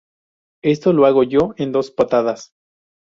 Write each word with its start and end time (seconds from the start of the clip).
Esto 0.63 0.93
lo 0.93 1.05
hago 1.05 1.21
yo 1.21 1.53
en 1.57 1.71
dos 1.71 1.91
patadas 1.91 2.53